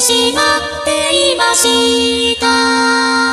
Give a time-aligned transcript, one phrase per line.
[0.00, 3.29] しまっていました。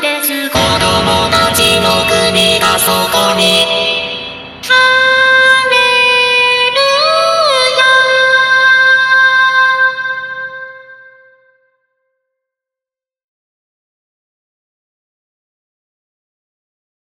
[0.00, 0.50] です。
[0.50, 3.77] 子供たちのみがそこに。